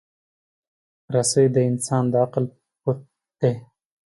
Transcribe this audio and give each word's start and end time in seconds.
رسۍ 1.13 1.45
د 1.55 1.57
انسان 1.69 2.03
د 2.11 2.13
عقل 2.23 2.43
پُت 2.81 2.99
دی. 3.39 3.53